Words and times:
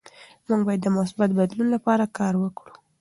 موږ 0.47 0.61
باید 0.67 0.81
د 0.83 0.87
مثبت 0.97 1.29
بدلون 1.39 1.67
لپاره 1.75 2.05
کار 2.17 2.33
وکړو. 2.39 2.73